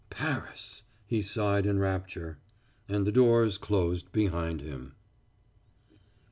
"Paris!" 0.09 0.81
he 1.05 1.21
sighed 1.21 1.67
in 1.67 1.77
rapture, 1.77 2.39
and 2.89 3.05
the 3.05 3.11
doors 3.11 3.59
closed 3.59 4.11
behind 4.11 4.59
him. 4.59 4.95